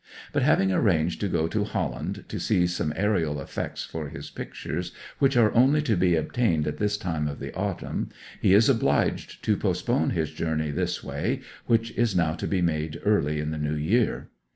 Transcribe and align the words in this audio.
But 0.33 0.41
having 0.41 0.71
arranged 0.71 1.21
to 1.21 1.27
go 1.27 1.47
to 1.49 1.63
Holland 1.63 2.25
to 2.27 2.39
seize 2.39 2.75
some 2.75 2.91
aerial 2.95 3.39
effects 3.39 3.83
for 3.85 4.09
his 4.09 4.31
pictures, 4.31 4.91
which 5.19 5.37
are 5.37 5.53
only 5.53 5.79
to 5.83 5.95
be 5.95 6.15
obtained 6.15 6.65
at 6.65 6.77
this 6.77 6.97
time 6.97 7.27
of 7.27 7.37
the 7.37 7.53
autumn, 7.53 8.09
he 8.41 8.55
is 8.55 8.67
obliged 8.67 9.43
to 9.43 9.55
postpone 9.55 10.09
his 10.09 10.31
journey 10.31 10.71
this 10.71 11.03
way, 11.03 11.41
which 11.67 11.91
is 11.91 12.15
now 12.15 12.33
to 12.33 12.47
be 12.47 12.63
made 12.63 12.99
early 13.05 13.39
in 13.39 13.51
the 13.51 13.59
new 13.59 13.75
year. 13.75 14.31